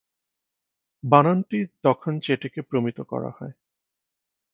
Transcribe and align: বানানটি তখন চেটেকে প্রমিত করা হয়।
বানানটি 1.03 1.57
তখন 1.83 2.13
চেটেকে 2.19 2.61
প্রমিত 2.61 2.97
করা 3.01 3.29
হয়। 3.37 3.53